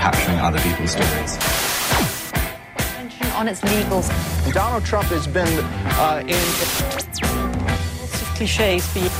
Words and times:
capturing 0.00 0.40
other 0.40 0.60
people's 0.60 0.92
stories. 0.92 1.32
on 3.40 3.48
its 3.48 3.60
legals. 3.62 4.08
Donald 4.52 4.84
Trump 4.84 5.08
has 5.08 5.26
been 5.26 5.48
uh, 5.96 6.22
in. 6.26 6.44
Lots 8.00 8.22
of 8.22 8.28
cliches 8.36 8.86
for 8.92 8.98
you. 8.98 9.10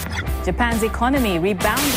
Japan's 0.44 0.82
economy 0.82 1.38
rebounded. 1.38 1.94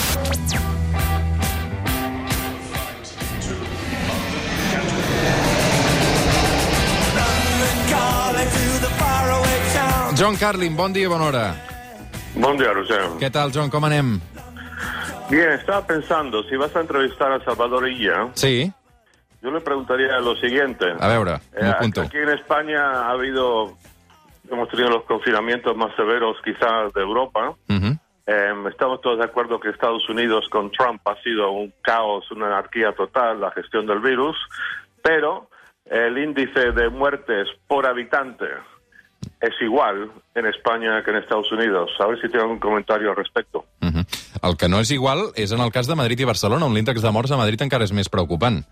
John 10.15 10.37
Carlin, 10.37 10.75
bon 10.75 10.93
dia 10.93 11.07
i 11.07 11.09
bona 11.09 11.25
hora. 11.25 11.55
Buen 12.35 12.57
día, 12.57 12.71
Rosén. 12.73 13.17
Què 13.19 13.31
tal, 13.33 13.51
John, 13.51 13.69
com 13.69 13.83
anem? 13.83 14.21
Bien, 15.29 15.49
estaba 15.51 15.85
pensando, 15.85 16.43
si 16.43 16.55
vas 16.55 16.75
a 16.75 16.81
entrevistar 16.81 17.31
a 17.31 17.43
Salvador 17.43 17.87
Illa, 17.89 18.29
Sí? 18.33 18.71
yo 19.41 19.51
le 19.51 19.61
preguntaría 19.61 20.19
lo 20.19 20.35
siguiente. 20.35 20.85
A 20.99 21.07
veure, 21.07 21.35
Eh, 21.53 21.63
m'ho 21.63 21.71
apunto. 21.71 22.01
aquí 22.01 22.17
en 22.17 22.29
España 22.29 22.81
ha 23.07 23.09
habido, 23.11 23.73
hemos 24.49 24.69
tenido 24.69 24.89
los 24.89 25.03
confinamientos 25.05 25.75
más 25.75 25.95
severos 25.95 26.37
quizás 26.43 26.93
de 26.93 27.01
Europa. 27.01 27.53
Eh, 28.25 28.53
estamos 28.69 29.01
todos 29.01 29.17
de 29.17 29.25
acuerdo 29.25 29.59
que 29.59 29.69
Estados 29.69 30.07
Unidos 30.07 30.47
con 30.49 30.71
Trump 30.71 31.01
ha 31.07 31.15
sido 31.23 31.51
un 31.51 31.73
caos, 31.81 32.29
una 32.31 32.47
anarquía 32.47 32.93
total, 32.93 33.41
la 33.41 33.51
gestión 33.51 33.85
del 33.85 33.99
virus, 33.99 34.37
pero 35.01 35.49
el 35.85 36.17
índice 36.17 36.71
de 36.71 36.87
muertes 36.89 37.49
por 37.67 37.85
habitante 37.85 38.45
es 39.41 39.53
igual 39.61 40.09
en 40.35 40.45
España 40.45 41.03
que 41.03 41.11
en 41.11 41.17
Estados 41.17 41.51
Unidos. 41.51 41.91
A 41.99 42.07
ver 42.07 42.15
si 42.21 42.27
tiene 42.29 42.43
algún 42.43 42.59
comentario 42.59 43.09
al 43.09 43.15
respecto. 43.17 43.65
Mhm. 43.81 43.92
El 44.43 44.57
que 44.59 44.67
no 44.69 44.79
és 44.83 44.91
igual 44.91 45.29
és 45.39 45.51
en 45.55 45.61
el 45.63 45.71
cas 45.71 45.87
de 45.87 45.95
Madrid 45.95 46.19
i 46.19 46.27
Barcelona, 46.27 46.65
on 46.67 46.75
l'índex 46.75 47.01
de 47.01 47.11
morts 47.15 47.31
a 47.31 47.39
Madrid 47.39 47.61
encara 47.63 47.87
és 47.87 47.93
més 47.95 48.09
preocupant. 48.11 48.63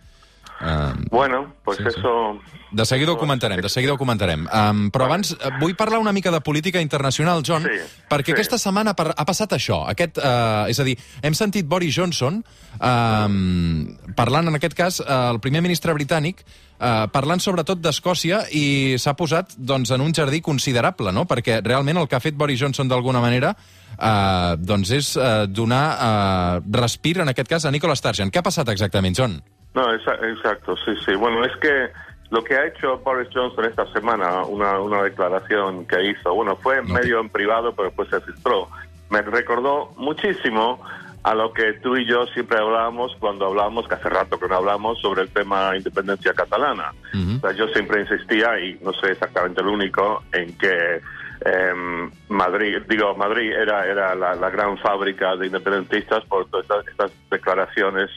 Uh, 0.62 0.94
Bueno, 1.10 1.56
pues 1.66 1.78
Sí, 1.80 1.84
sí. 1.84 1.90
eso... 1.98 2.40
de 2.72 2.86
seguida 2.86 3.12
ho 3.12 3.18
comentarem, 3.18 3.60
de 3.60 3.70
seguida 3.70 3.94
ho 3.94 3.98
comentarem. 3.98 4.46
Um, 4.46 4.92
però 4.92 5.08
abans 5.08 5.32
eh, 5.34 5.50
vull 5.60 5.74
parlar 5.76 5.98
una 6.00 6.14
mica 6.14 6.30
de 6.32 6.40
política 6.40 6.80
internacional, 6.80 7.42
John, 7.44 7.64
Sí, 7.64 7.80
perquè 8.08 8.28
sí. 8.28 8.36
aquesta 8.38 8.60
setmana 8.62 8.94
ha 8.94 9.26
passat 9.26 9.56
això. 9.58 9.82
Aquest, 9.90 10.20
uh, 10.22 10.70
és 10.70 10.80
a 10.80 10.86
dir, 10.86 10.98
hem 11.24 11.34
sentit 11.34 11.66
Boris 11.66 11.96
Johnson 11.98 12.44
um, 12.80 13.98
parlant, 14.16 14.48
en 14.48 14.56
aquest 14.56 14.78
cas, 14.78 15.00
uh, 15.02 15.32
el 15.34 15.42
primer 15.44 15.64
ministre 15.66 15.94
britànic, 15.98 16.46
uh, 16.80 17.08
parlant 17.12 17.42
sobretot 17.44 17.82
d'Escòcia 17.82 18.46
i 18.56 18.96
s'ha 19.02 19.16
posat 19.18 19.58
doncs, 19.58 19.92
en 19.92 20.02
un 20.02 20.14
jardí 20.14 20.42
considerable, 20.46 21.12
no? 21.12 21.26
perquè 21.26 21.60
realment 21.66 21.98
el 21.98 22.08
que 22.08 22.16
ha 22.16 22.24
fet 22.24 22.38
Boris 22.38 22.62
Johnson 22.62 22.88
d'alguna 22.88 23.20
manera 23.20 23.56
uh, 24.02 24.58
doncs 24.58 24.92
és 24.98 25.16
uh, 25.16 25.46
donar 25.48 25.86
uh, 25.96 26.62
respir, 26.82 27.20
en 27.22 27.30
aquest 27.30 27.48
cas, 27.48 27.66
a 27.66 27.72
Nicola 27.72 27.96
Sturgeon. 27.96 28.34
Què 28.34 28.42
ha 28.42 28.48
passat 28.50 28.68
exactament, 28.74 29.16
John? 29.18 29.38
No, 29.76 29.88
exa- 29.94 30.20
exacto, 30.28 30.76
sí, 30.84 30.92
sí. 31.06 31.16
Bueno, 31.16 31.46
es 31.46 31.56
que 31.62 31.90
lo 32.32 32.44
que 32.44 32.56
ha 32.56 32.66
hecho 32.66 32.98
Boris 33.00 33.30
Johnson 33.34 33.66
esta 33.66 33.86
semana, 33.94 34.44
una, 34.44 34.80
una 34.80 35.04
declaración 35.04 35.86
que 35.86 36.10
hizo, 36.10 36.34
bueno, 36.34 36.56
fue 36.58 36.82
medio 36.82 37.20
en 37.20 37.30
privado, 37.30 37.74
pero 37.76 37.90
después 37.90 38.10
se 38.10 38.20
filtró, 38.22 38.68
me 39.10 39.22
recordó 39.22 39.94
muchísimo 39.98 40.82
a 41.24 41.36
lo 41.36 41.54
que 41.54 41.74
tú 41.74 41.96
y 41.98 42.06
yo 42.08 42.26
siempre 42.34 42.58
hablábamos 42.58 43.16
cuando 43.20 43.46
hablábamos, 43.46 43.88
que 43.88 43.94
hace 43.94 44.10
rato 44.10 44.40
que 44.40 44.48
no 44.48 44.56
hablamos, 44.56 45.00
sobre 45.02 45.22
el 45.22 45.30
tema 45.30 45.78
independencia 45.78 46.34
catalana. 46.34 46.94
O 47.14 47.40
sea, 47.42 47.52
yo 47.52 47.68
siempre 47.68 48.02
insistía, 48.02 48.60
y 48.60 48.80
no 48.82 48.92
soy 48.94 49.12
exactamente 49.12 49.62
el 49.62 49.68
único, 49.68 50.24
en 50.32 50.58
que 50.58 51.02
em, 51.44 52.10
Madrid, 52.30 52.78
digo, 52.88 53.16
Madrid 53.16 53.52
era, 53.52 53.86
era 53.86 54.16
la, 54.16 54.50
gran 54.50 54.78
fábrica 54.78 55.36
de 55.36 55.48
independentistas 55.48 56.24
por 56.26 56.46
todas 56.48 56.86
estas, 56.88 57.12
declaraciones 57.30 58.10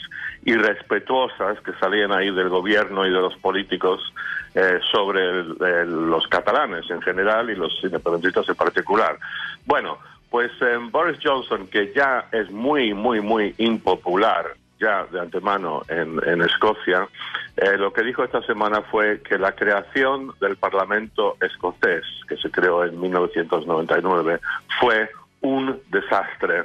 irrespetuosas 0.44 1.60
que 1.60 1.72
salían 1.80 2.12
ahí 2.12 2.30
del 2.34 2.48
gobierno 2.48 3.06
y 3.06 3.10
de 3.10 3.20
los 3.20 3.36
políticos 3.36 4.00
eh, 4.54 4.78
sobre 4.92 5.20
el- 5.30 5.56
el- 5.60 6.10
los 6.10 6.26
catalanes 6.28 6.88
en 6.90 7.02
general 7.02 7.50
y 7.50 7.56
los 7.56 7.72
independentistas 7.82 8.48
en 8.48 8.54
particular. 8.54 9.18
Bueno, 9.66 9.98
pues 10.30 10.50
em, 10.62 10.90
Boris 10.90 11.18
Johnson, 11.22 11.66
que 11.68 11.92
ya 11.94 12.26
es 12.32 12.50
muy, 12.50 12.94
muy, 12.94 13.20
muy 13.20 13.54
impopular 13.58 14.54
ya 14.80 15.04
de 15.10 15.20
antemano 15.20 15.82
en, 15.88 16.20
en 16.26 16.42
Escocia, 16.42 17.08
eh, 17.56 17.76
lo 17.78 17.92
que 17.92 18.02
dijo 18.02 18.24
esta 18.24 18.42
semana 18.42 18.82
fue 18.82 19.20
que 19.22 19.38
la 19.38 19.52
creación 19.52 20.32
del 20.40 20.56
Parlamento 20.56 21.36
escocés, 21.40 22.04
que 22.28 22.36
se 22.36 22.50
creó 22.50 22.84
en 22.84 23.00
1999, 23.00 24.40
fue 24.80 25.08
un 25.42 25.80
desastre 25.90 26.64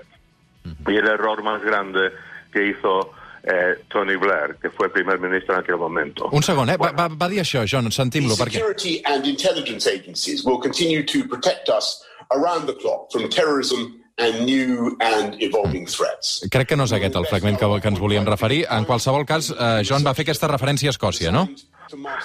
y 0.87 0.95
el 0.95 1.07
error 1.07 1.43
más 1.43 1.61
grande 1.61 2.11
que 2.51 2.67
hizo 2.67 3.11
eh, 3.43 3.77
Tony 3.89 4.15
Blair, 4.15 4.57
que 4.61 4.69
fue 4.69 4.89
primer 4.89 5.19
ministro 5.19 5.55
en 5.55 5.61
aquel 5.61 5.77
momento. 5.77 6.29
Un 6.31 6.43
segon, 6.43 6.69
eh? 6.69 6.77
Va, 6.77 6.91
Bueno. 6.91 6.97
va, 6.97 7.07
va 7.15 7.29
dir 7.29 7.39
això, 7.41 7.63
John, 7.69 7.89
sentim-lo, 7.91 8.35
The 8.35 8.43
perquè... 8.43 8.57
security 8.59 9.01
and 9.05 9.25
intelligence 9.25 9.87
agencies 9.87 10.43
will 10.43 10.59
continue 10.59 11.03
to 11.05 11.25
protect 11.27 11.69
us 11.69 12.03
around 12.31 12.65
the 12.67 12.73
clock 12.75 13.11
from 13.11 13.29
terrorism 13.29 13.95
and 14.19 14.45
new 14.45 14.95
and 14.99 15.35
evolving 15.41 15.87
threats. 15.87 16.43
Crec 16.51 16.69
que 16.69 16.77
no 16.77 16.85
és 16.89 16.93
aquest 16.95 17.15
el 17.15 17.27
fragment 17.31 17.59
que, 17.59 17.69
que 17.81 17.91
ens 17.91 17.99
volíem 17.99 18.27
referir. 18.27 18.65
En 18.69 18.85
qualsevol 18.85 19.25
cas, 19.25 19.51
eh, 19.55 19.81
John 19.87 20.05
va 20.05 20.13
fer 20.17 20.27
aquesta 20.27 20.51
referència 20.51 20.91
a 20.91 20.95
Escòcia, 20.95 21.31
no? 21.35 21.47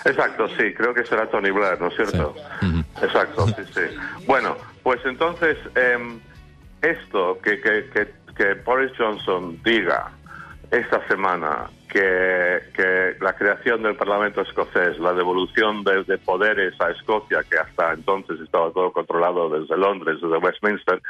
Exacto, 0.04 0.47
sí, 0.59 0.75
creo 0.77 0.93
que 0.93 1.04
será 1.06 1.27
Tony 1.31 1.50
Blair, 1.50 1.81
¿no 1.81 1.88
es 1.88 1.97
cierto? 1.97 2.34
Exacto, 3.00 3.47
sí, 3.49 3.62
sí. 3.72 3.97
Bueno, 4.27 4.56
pues 4.83 5.00
entonces, 5.06 5.56
em, 5.75 6.21
esto 6.83 7.38
que, 7.43 7.60
que, 7.60 7.88
que, 7.88 8.09
que 8.37 8.54
Boris 8.62 8.93
Johnson 8.99 9.59
diga 9.65 10.10
esta 10.71 11.06
semana 11.09 11.71
que, 11.88 12.60
que 12.75 13.16
la 13.21 13.34
creación 13.34 13.83
del 13.83 13.97
Parlamento 13.97 14.43
escocés, 14.43 14.99
la 14.99 15.15
devolución 15.15 15.84
de, 15.84 16.03
de 16.04 16.19
poderes 16.19 16.78
a 16.81 16.91
Escocia, 16.91 17.43
que 17.49 17.56
hasta 17.56 17.93
entonces 17.93 18.41
estaba 18.41 18.71
todo 18.72 18.93
controlado 18.93 19.49
desde 19.49 19.77
Londres, 19.77 20.19
desde 20.21 20.38
Westminster, 20.38 21.00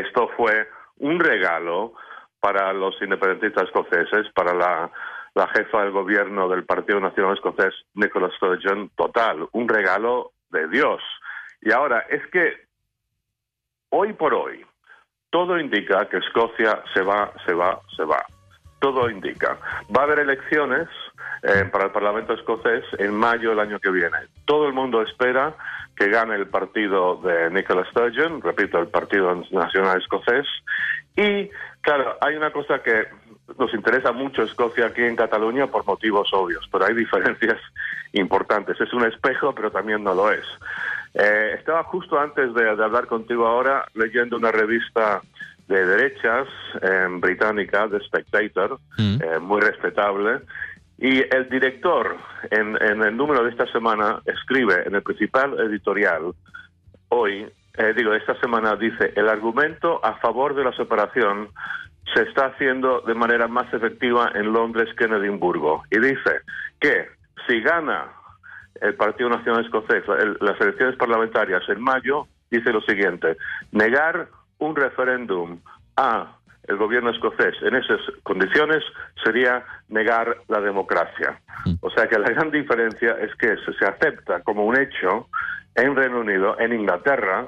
esto 0.00 0.28
fue 0.36 0.68
un 0.98 1.20
regalo 1.20 1.94
para 2.40 2.72
los 2.72 3.00
independentistas 3.00 3.64
escoceses, 3.64 4.30
para 4.34 4.54
la, 4.54 4.90
jefa 5.54 5.82
del 5.82 5.92
gobierno 5.92 6.48
del 6.48 6.64
Partido 6.64 7.00
Nacional 7.00 7.34
Escocés, 7.34 7.74
Nicola 7.94 8.30
Sturgeon, 8.36 8.90
total, 8.96 9.48
un 9.52 9.68
regalo 9.68 10.32
de 10.50 10.68
Dios. 10.68 11.02
Y 11.62 11.72
ahora, 11.72 12.00
es 12.10 12.24
que 12.28 12.66
hoy 13.90 14.12
por 14.12 14.34
hoy, 14.34 14.64
todo 15.30 15.58
indica 15.58 16.08
que 16.08 16.18
Escocia 16.18 16.82
se 16.92 17.02
va, 17.02 17.32
se 17.46 17.54
va, 17.54 17.80
se 17.96 18.04
va. 18.04 18.24
Todo 18.78 19.08
indica. 19.10 19.58
Va 19.96 20.02
a 20.02 20.04
haber 20.04 20.20
elecciones 20.20 20.88
eh, 21.44 21.68
para 21.70 21.84
el 21.84 21.90
Parlamento 21.90 22.32
escocés 22.32 22.84
en 22.98 23.14
mayo 23.14 23.50
del 23.50 23.60
año 23.60 23.78
que 23.78 23.90
viene. 23.90 24.16
Todo 24.46 24.66
el 24.66 24.72
mundo 24.72 25.02
espera 25.02 25.54
que 25.94 26.08
gane 26.08 26.34
el 26.34 26.46
partido 26.48 27.16
de 27.22 27.50
Nicola 27.50 27.84
Sturgeon, 27.90 28.40
repito, 28.40 28.78
el 28.80 28.88
Partido 28.88 29.34
Nacional 29.52 30.00
Escocés. 30.00 30.46
Y, 31.16 31.48
claro, 31.82 32.16
hay 32.20 32.34
una 32.34 32.50
cosa 32.50 32.82
que 32.82 33.06
nos 33.58 33.72
interesa 33.74 34.10
mucho 34.10 34.42
Escocia 34.42 34.86
aquí 34.86 35.02
en 35.02 35.14
Cataluña 35.16 35.66
por 35.68 35.86
motivos 35.86 36.28
obvios, 36.32 36.66
pero 36.72 36.86
hay 36.86 36.94
diferencias 36.94 37.60
importantes. 38.14 38.80
Es 38.80 38.92
un 38.92 39.04
espejo, 39.04 39.54
pero 39.54 39.70
también 39.70 40.02
no 40.02 40.14
lo 40.14 40.32
es. 40.32 40.46
Eh, 41.14 41.54
estaba 41.58 41.84
justo 41.84 42.18
antes 42.18 42.52
de, 42.54 42.64
de 42.74 42.82
hablar 42.84 43.06
contigo 43.06 43.46
ahora 43.46 43.84
leyendo 43.94 44.36
una 44.36 44.50
revista 44.50 45.20
de 45.68 45.86
derechas 45.86 46.48
eh, 46.82 47.06
británica, 47.10 47.88
The 47.88 48.00
Spectator, 48.00 48.78
Mm. 48.98 49.18
eh, 49.22 49.38
muy 49.40 49.60
respetable, 49.60 50.40
y 50.98 51.18
el 51.34 51.48
director 51.48 52.16
en, 52.50 52.80
en 52.80 53.02
el 53.02 53.16
número 53.16 53.42
de 53.44 53.50
esta 53.50 53.66
semana 53.72 54.20
escribe 54.26 54.86
en 54.86 54.94
el 54.94 55.02
principal 55.02 55.58
editorial 55.58 56.32
hoy, 57.08 57.46
eh, 57.76 57.94
digo, 57.96 58.14
esta 58.14 58.38
semana 58.40 58.76
dice, 58.76 59.12
el 59.16 59.28
argumento 59.28 60.04
a 60.04 60.14
favor 60.16 60.54
de 60.54 60.64
la 60.64 60.72
separación 60.72 61.48
se 62.14 62.22
está 62.22 62.46
haciendo 62.46 63.00
de 63.00 63.14
manera 63.14 63.48
más 63.48 63.72
efectiva 63.72 64.30
en 64.34 64.52
Londres 64.52 64.88
que 64.96 65.04
en 65.04 65.14
Edimburgo. 65.14 65.82
Y 65.90 65.98
dice 65.98 66.40
que 66.80 67.08
si 67.46 67.60
gana 67.60 68.12
el 68.80 68.94
Partido 68.94 69.30
Nacional 69.30 69.64
Escocés 69.64 70.04
las 70.40 70.60
elecciones 70.60 70.96
parlamentarias 70.96 71.62
en 71.68 71.80
mayo, 71.80 72.26
dice 72.50 72.72
lo 72.72 72.82
siguiente, 72.82 73.36
negar 73.72 74.28
un 74.58 74.76
referéndum 74.76 75.58
a 75.96 76.36
el 76.68 76.76
gobierno 76.76 77.10
escocés 77.10 77.54
en 77.62 77.74
esas 77.74 78.00
condiciones 78.22 78.82
sería 79.24 79.64
negar 79.88 80.36
la 80.48 80.60
democracia. 80.60 81.40
O 81.80 81.90
sea 81.90 82.06
que 82.06 82.18
la 82.18 82.28
gran 82.30 82.50
diferencia 82.50 83.16
es 83.20 83.34
que 83.36 83.56
se, 83.56 83.84
acepta 83.84 84.40
como 84.40 84.64
un 84.64 84.78
hecho 84.78 85.28
en 85.74 85.96
Reino 85.96 86.20
Unido, 86.20 86.58
en 86.60 86.72
Inglaterra, 86.72 87.46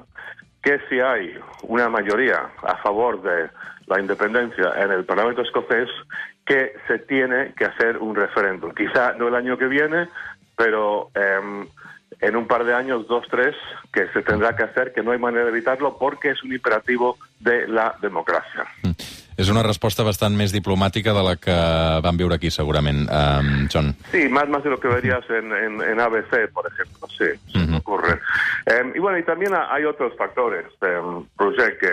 que 0.62 0.80
si 0.88 0.98
hay 0.98 1.38
una 1.62 1.88
mayoría 1.88 2.50
a 2.62 2.76
favor 2.78 3.22
de 3.22 3.50
la 3.86 4.00
independencia 4.00 4.72
en 4.82 4.90
el 4.90 5.04
Parlamento 5.04 5.42
escocés, 5.42 5.88
que 6.44 6.72
se 6.88 6.98
tiene 7.00 7.52
que 7.56 7.66
hacer 7.66 7.98
un 7.98 8.16
referéndum. 8.16 8.72
Quizá 8.72 9.12
no 9.12 9.28
el 9.28 9.34
año 9.34 9.58
que 9.58 9.66
viene, 9.66 10.08
pero 10.56 11.10
em, 11.14 11.66
en 12.20 12.36
un 12.36 12.46
par 12.46 12.64
de 12.64 12.74
años, 12.74 13.06
dos, 13.06 13.26
tres, 13.30 13.54
que 13.92 14.08
se 14.08 14.22
tendrá 14.22 14.56
que 14.56 14.64
hacer, 14.64 14.92
que 14.92 15.02
no 15.02 15.12
hay 15.12 15.18
manera 15.18 15.44
de 15.44 15.50
evitarlo 15.50 15.98
porque 15.98 16.30
es 16.30 16.42
un 16.42 16.52
imperativo 16.52 17.18
de 17.40 17.68
la 17.68 17.94
democracia. 18.00 18.64
És 19.36 19.50
una 19.52 19.62
resposta 19.62 20.02
bastant 20.02 20.32
més 20.36 20.52
diplomàtica 20.54 21.12
de 21.12 21.22
la 21.22 21.34
que 21.36 21.56
vam 22.02 22.16
viure 22.16 22.34
aquí, 22.38 22.50
segurament, 22.50 23.02
um, 23.12 23.68
John. 23.72 23.94
Sí, 24.10 24.28
más, 24.28 24.48
más 24.48 24.64
de 24.64 24.70
lo 24.70 24.80
que 24.80 24.88
verías 24.88 25.24
en, 25.28 25.52
en, 25.52 25.82
en 25.82 26.00
ABC, 26.00 26.48
por 26.54 26.66
ejemplo, 26.72 27.06
sí, 27.08 27.26
se 27.52 27.58
me 27.66 27.76
ocurre. 27.76 28.18
Eh, 28.66 28.92
y 28.94 28.98
bueno, 28.98 29.18
y 29.18 29.24
también 29.24 29.54
ha- 29.54 29.72
hay 29.74 29.84
otros 29.84 30.16
factores, 30.16 30.64
eh, 30.80 31.00
Roger, 31.36 31.76
que 31.78 31.88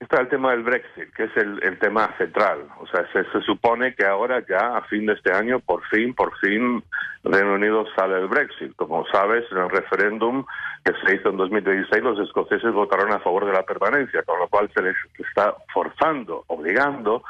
está 0.00 0.20
el 0.20 0.28
tema 0.28 0.52
del 0.52 0.62
Brexit, 0.62 1.12
que 1.14 1.24
es 1.24 1.36
el, 1.36 1.78
tema 1.78 2.14
central. 2.18 2.66
O 2.80 2.86
sea, 2.86 3.06
se, 3.12 3.24
se 3.30 3.40
supone 3.42 3.94
que 3.94 4.04
ahora 4.04 4.44
ya, 4.48 4.76
a 4.76 4.82
fin 4.82 5.06
de 5.06 5.14
este 5.14 5.32
año, 5.32 5.60
por 5.60 5.84
fin, 5.86 6.14
por 6.14 6.36
fin, 6.38 6.82
Reino 7.24 7.54
Unido 7.54 7.84
sale 7.96 8.14
del 8.14 8.28
Brexit. 8.28 8.74
Como 8.76 9.04
sabes, 9.06 9.44
en 9.50 9.58
el 9.58 9.70
referéndum 9.70 10.44
que 10.84 10.92
se 11.04 11.16
hizo 11.16 11.30
en 11.30 11.36
2016, 11.36 12.02
los 12.02 12.20
escoceses 12.20 12.72
votaron 12.72 13.12
a 13.12 13.18
favor 13.18 13.44
de 13.44 13.52
la 13.52 13.64
permanencia, 13.64 14.22
con 14.22 14.38
lo 14.38 14.48
cual 14.48 14.70
se 14.72 14.82
les 14.82 14.96
está 15.18 15.54
forzando, 15.72 16.44
obligando 16.46 17.22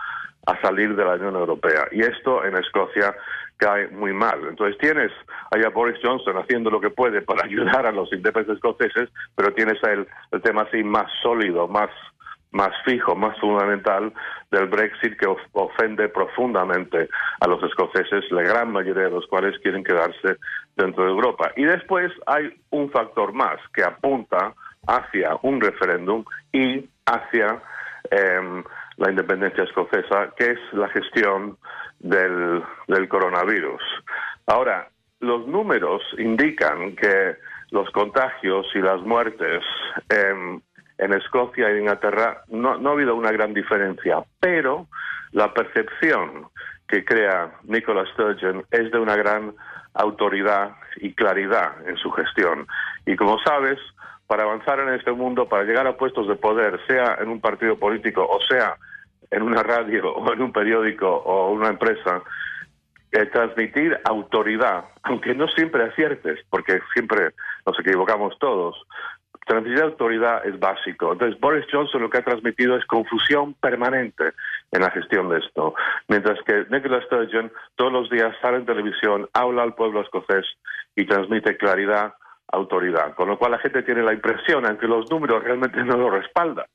a 0.47 0.61
salir 0.61 0.95
de 0.95 1.05
la 1.05 1.15
Unión 1.15 1.37
Europea. 1.37 1.89
Y 1.91 2.01
esto 2.03 2.45
en 2.45 2.57
Escocia 2.57 3.15
cae 3.57 3.89
muy 3.89 4.13
mal. 4.13 4.41
Entonces 4.49 4.79
tienes 4.79 5.11
allá 5.51 5.69
Boris 5.71 5.99
Johnson 6.03 6.37
haciendo 6.37 6.71
lo 6.71 6.81
que 6.81 6.91
puede 6.91 7.23
para 7.23 7.45
ayudar 7.47 7.87
a 7.87 7.93
los 7.93 8.13
independientes 8.13 8.57
escoceses, 8.57 9.09
pero 9.35 9.53
tienes 9.55 9.83
el, 9.85 10.07
el 10.33 10.43
tema 10.43 10.63
así 10.63 10.85
más 10.85 11.11
sólido, 11.23 11.67
más 11.67 11.91
más 12.53 12.71
fijo, 12.85 13.15
más 13.15 13.39
fundamental 13.41 14.13
del 14.51 14.67
Brexit 14.69 15.19
que 15.19 15.27
of- 15.27 15.41
ofende 15.53 16.09
profundamente 16.09 17.09
a 17.41 17.47
los 17.47 17.63
escoceses, 17.63 18.25
la 18.31 18.43
gran 18.43 18.73
mayoría 18.73 19.05
de 19.05 19.11
los 19.11 19.27
cuales 19.27 19.59
quieren 19.61 19.85
quedarse 19.85 20.37
dentro 20.77 21.05
de 21.05 21.11
Europa. 21.11 21.53
Y 21.57 21.65
después 21.65 22.11
hay 22.27 22.55
un 22.71 22.91
factor 22.91 23.33
más 23.33 23.59
que 23.75 23.85
apunta 23.85 24.55
hacia 24.87 25.37
un 25.43 25.61
referéndum 25.61 26.25
y 26.53 26.89
hacia 27.07 27.63
em, 28.11 28.65
la 28.97 29.11
independencia 29.11 29.65
escocesa, 29.65 30.33
que 30.37 30.53
es 30.53 30.59
la 30.73 30.89
gestión 30.89 31.59
del, 31.99 32.63
del 32.87 33.09
coronavirus. 33.09 33.83
Ahora, 34.47 34.89
los 35.21 35.47
números 35.47 36.03
indican 36.17 36.97
que 36.97 37.37
los 37.71 37.91
contagios 37.91 38.67
y 38.75 38.79
las 38.79 39.01
muertes 39.03 39.63
em, 40.09 40.61
en 40.99 41.13
Escocia 41.13 41.69
e 41.69 41.79
Inglaterra 41.79 42.43
no, 42.49 42.77
no 42.79 42.91
ha 42.91 42.93
habido 42.93 43.15
una 43.15 43.33
gran 43.33 43.55
diferencia, 43.55 44.19
pero 44.41 44.87
la 45.33 45.53
percepción 45.55 46.49
que 46.89 47.05
crea 47.05 47.53
Nicola 47.65 48.05
Sturgeon 48.13 48.65
es 48.71 48.91
de 48.91 48.99
una 48.99 49.17
gran 49.17 49.55
autoridad 49.95 50.73
y 50.97 51.13
claridad 51.13 51.87
en 51.87 51.97
su 51.97 52.11
gestión. 52.11 52.67
Y 53.07 53.17
como 53.17 53.39
sabes, 53.41 53.79
para 54.27 54.45
avanzar 54.45 54.81
en 54.81 54.91
este 54.91 55.13
mundo, 55.13 55.49
para 55.49 55.65
llegar 55.65 55.87
a 55.87 55.97
puestos 55.97 56.29
de 56.29 56.37
poder, 56.37 56.81
sea 56.87 57.19
en 57.21 57.29
un 57.29 57.41
partido 57.41 57.79
político 57.79 58.27
o 58.27 58.41
sea 58.49 58.77
en 59.31 59.43
una 59.43 59.63
radio 59.63 60.13
o 60.15 60.33
en 60.33 60.43
un 60.43 60.53
periódico 60.53 61.09
o 61.09 61.51
una 61.51 61.69
empresa, 61.69 62.23
eh, 63.13 63.27
transmitir 63.27 63.99
autoridad, 64.05 64.85
aunque 65.03 65.35
no 65.35 65.49
siempre 65.49 65.85
aciertes, 65.85 66.41
porque 66.51 66.81
siempre 66.93 67.31
nos 67.67 67.79
equivocamos 67.81 68.39
todos, 68.39 68.77
transmitir 69.49 69.83
autoridad 69.83 70.47
es 70.47 70.59
básico. 70.61 71.13
Entonces, 71.13 71.41
Boris 71.41 71.67
Johnson 71.73 72.03
lo 72.03 72.11
que 72.11 72.19
ha 72.19 72.25
transmitido 72.25 72.77
es 72.77 72.85
confusión 72.85 73.55
permanente 73.55 74.33
en 74.71 74.83
la 74.83 74.91
gestión 74.91 75.29
de 75.31 75.39
esto, 75.39 75.75
mientras 76.07 76.39
que 76.47 76.67
Nicola 76.71 77.03
Sturgeon 77.07 77.51
todos 77.75 77.93
los 77.93 78.11
días 78.11 78.37
sale 78.41 78.59
en 78.59 78.67
televisión, 78.67 79.29
habla 79.33 79.63
al 79.63 79.75
pueblo 79.75 80.03
escocés 80.03 80.45
y 80.95 81.07
transmite 81.07 81.57
claridad, 81.57 82.15
autoridad, 82.53 83.15
con 83.15 83.29
lo 83.29 83.39
cual 83.39 83.53
la 83.53 83.59
gente 83.59 83.83
tiene 83.83 84.03
la 84.03 84.13
impresión, 84.13 84.67
aunque 84.67 84.87
los 84.87 85.11
números 85.11 85.43
realmente 85.43 85.83
no 85.83 85.97
lo 85.97 86.11
respaldan, 86.11 86.67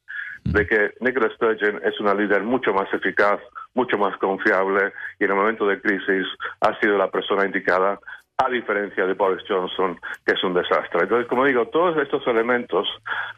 de 0.44 0.68
que 0.68 0.94
Nicola 1.00 1.30
Sturgeon 1.36 1.80
es 1.84 2.00
una 2.00 2.16
líder 2.16 2.44
mucho 2.44 2.74
más 2.74 2.92
eficaz, 2.94 3.40
mucho 3.76 3.98
más 3.98 4.18
confiable 4.18 4.94
y 5.20 5.26
en 5.26 5.32
el 5.32 5.38
momento 5.38 5.68
de 5.68 5.80
crisis 5.80 6.26
ha 6.62 6.78
sido 6.80 6.98
la 6.98 7.12
persona 7.12 7.46
indicada, 7.46 8.00
a 8.38 8.50
diferencia 8.50 9.06
de 9.06 9.14
Boris 9.14 9.44
Johnson, 9.48 9.98
que 10.26 10.34
es 10.34 10.44
un 10.44 10.54
desastre. 10.54 11.02
Entonces, 11.04 11.28
como 11.28 11.46
digo, 11.46 11.68
todos 11.68 11.96
estos 11.98 12.26
elementos 12.28 12.88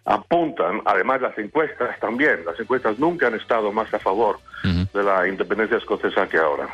apuntan, 0.06 0.81
además 0.86 1.21
las 1.21 1.38
encuestas 1.38 2.00
también, 2.00 2.39
las 2.45 2.59
encuestas 2.59 2.97
nunca 3.00 3.27
han 3.27 3.36
estado 3.36 3.71
más 3.71 3.94
a 3.94 4.00
favor 4.00 4.39
de 4.63 5.03
la 5.03 5.27
independencia 5.27 5.77
escocesa 5.77 6.27
que 6.27 6.38
ahora. 6.38 6.68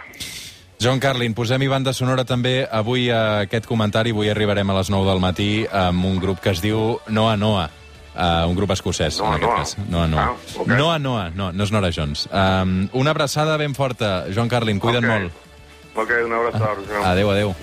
John 0.82 1.00
Carlin, 1.00 1.36
posem-hi 1.38 1.68
banda 1.70 1.92
sonora 1.94 2.24
també 2.26 2.64
avui 2.66 3.10
a 3.14 3.42
aquest 3.44 3.68
comentari. 3.70 4.10
Avui 4.16 4.32
arribarem 4.32 4.70
a 4.74 4.78
les 4.80 4.90
9 4.90 5.06
del 5.12 5.20
matí 5.22 5.50
amb 5.70 6.06
un 6.10 6.18
grup 6.20 6.40
que 6.42 6.50
es 6.56 6.62
diu 6.64 6.98
Noa 7.08 7.36
Noa. 7.38 7.68
Uh, 8.12 8.48
un 8.50 8.56
grup 8.58 8.72
escocès, 8.74 9.20
Noa 9.22 9.36
en 9.38 9.44
aquest 9.44 9.52
Noa. 9.52 9.58
cas. 9.60 9.78
Noa 9.92 10.08
Noa. 10.08 10.24
Ah, 10.24 10.58
ok. 10.58 10.68
Noa 10.74 10.98
Noa, 11.00 11.30
no, 11.36 11.52
no 11.54 11.64
és 11.64 11.72
Nora 11.72 11.92
Jones. 11.94 12.26
Um, 12.34 12.88
una 12.94 13.12
abraçada 13.14 13.58
ben 13.62 13.76
forta, 13.78 14.26
John 14.34 14.50
Carlin, 14.50 14.80
cuida't 14.80 15.06
Ok. 15.06 15.10
molt. 15.12 15.32
Ok, 15.94 16.12
un 16.26 16.34
abrazo. 16.34 16.66
Roger. 16.66 17.04
Adéu, 17.06 17.30
adéu. 17.30 17.56